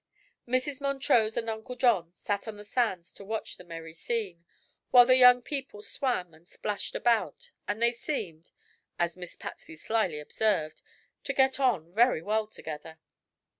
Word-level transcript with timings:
Mrs. 0.47 0.81
Montrose 0.81 1.37
and 1.37 1.47
Uncle 1.47 1.75
John 1.75 2.11
sat 2.11 2.47
on 2.47 2.57
the 2.57 2.65
sands 2.65 3.13
to 3.13 3.23
watch 3.23 3.57
the 3.57 3.63
merry 3.63 3.93
scene, 3.93 4.43
while 4.89 5.05
the 5.05 5.15
young 5.15 5.43
people 5.43 5.83
swam 5.83 6.33
and 6.33 6.47
splashed 6.47 6.95
about, 6.95 7.51
and 7.67 7.79
they 7.79 7.91
seemed 7.91 8.49
as 8.97 9.15
Miss 9.15 9.35
Patsy 9.35 9.75
slyly 9.75 10.17
observed 10.19 10.81
to 11.25 11.33
"get 11.33 11.59
on 11.59 11.93
very 11.93 12.23
well 12.23 12.47
together." 12.47 12.97